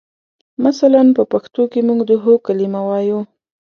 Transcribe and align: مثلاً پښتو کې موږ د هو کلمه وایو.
مثلاً 0.65 1.01
پښتو 1.33 1.63
کې 1.71 1.79
موږ 1.87 1.99
د 2.09 2.11
هو 2.23 2.33
کلمه 2.45 2.81
وایو. 2.89 3.19